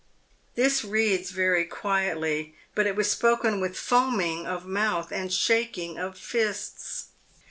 This 0.55 0.83
reads 0.83 1.29
very 1.29 1.63
quietly, 1.63 2.55
but 2.73 2.87
it 2.87 2.95
was 2.95 3.11
spoken 3.11 3.59
with 3.61 3.77
foaming 3.77 4.47
of 4.47 4.65
mouth 4.65 5.11
and 5.11 5.31
shaking 5.31 5.99
of 5.99 6.17
fists. 6.17 7.09